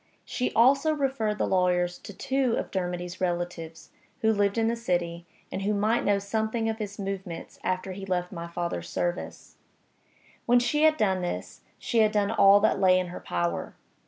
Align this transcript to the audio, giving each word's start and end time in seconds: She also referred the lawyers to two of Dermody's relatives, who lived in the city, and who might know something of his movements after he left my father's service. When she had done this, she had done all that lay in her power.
She 0.25 0.51
also 0.53 0.93
referred 0.93 1.37
the 1.37 1.45
lawyers 1.45 1.99
to 1.99 2.11
two 2.11 2.55
of 2.57 2.71
Dermody's 2.71 3.21
relatives, 3.21 3.91
who 4.21 4.33
lived 4.33 4.57
in 4.57 4.67
the 4.67 4.75
city, 4.75 5.27
and 5.51 5.61
who 5.61 5.75
might 5.75 6.03
know 6.03 6.17
something 6.17 6.67
of 6.67 6.79
his 6.79 6.97
movements 6.97 7.59
after 7.63 7.91
he 7.91 8.03
left 8.07 8.31
my 8.31 8.47
father's 8.47 8.89
service. 8.89 9.57
When 10.47 10.57
she 10.57 10.81
had 10.85 10.97
done 10.97 11.21
this, 11.21 11.61
she 11.77 11.99
had 11.99 12.11
done 12.11 12.31
all 12.31 12.59
that 12.61 12.79
lay 12.79 12.97
in 12.99 13.09
her 13.09 13.19
power. 13.19 13.75